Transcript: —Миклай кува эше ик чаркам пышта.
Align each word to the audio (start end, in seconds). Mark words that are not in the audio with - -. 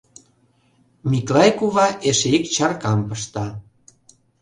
—Миклай 1.09 1.49
кува 1.57 1.87
эше 2.09 2.27
ик 2.37 2.45
чаркам 2.55 2.99
пышта. 3.07 3.47